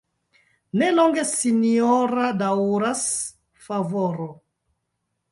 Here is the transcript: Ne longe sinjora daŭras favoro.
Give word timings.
Ne 0.81 0.85
longe 0.99 1.25
sinjora 1.31 2.31
daŭras 2.39 3.03
favoro. 3.67 4.27